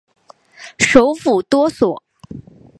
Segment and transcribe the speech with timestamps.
[0.79, 2.01] 首府多索。